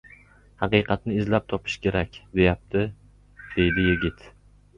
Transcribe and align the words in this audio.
—Haqiqatni 0.61 1.17
izlab 1.23 1.45
topish 1.53 1.75
kerak, 1.83 2.17
deyapti!— 2.41 2.83
dedi 3.61 3.87
yigit. 3.91 4.27